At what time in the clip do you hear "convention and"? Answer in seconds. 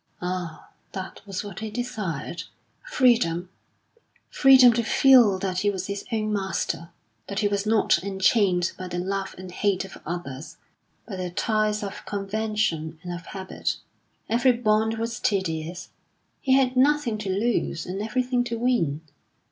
12.07-13.13